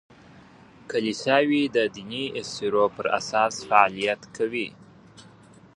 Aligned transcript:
کلیساوې 0.89 1.63
د 1.75 1.77
دیني 1.95 2.25
اسطورو 2.39 2.83
پر 2.95 3.05
اساس 3.19 3.53
فعالیت 3.67 4.21
کوي. 4.35 4.67